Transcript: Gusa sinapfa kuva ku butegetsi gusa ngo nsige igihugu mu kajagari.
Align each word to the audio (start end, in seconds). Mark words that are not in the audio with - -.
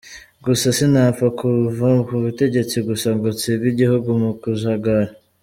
Gusa 0.45 0.65
sinapfa 0.77 1.27
kuva 1.39 1.89
ku 2.07 2.13
butegetsi 2.23 2.77
gusa 2.87 3.07
ngo 3.15 3.27
nsige 3.35 3.65
igihugu 3.73 4.09
mu 4.21 4.31
kajagari. 4.41 5.13